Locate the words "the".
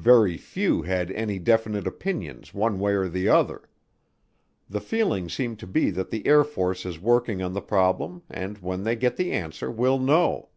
3.10-3.28, 4.70-4.80, 6.08-6.26, 7.52-7.60, 9.18-9.32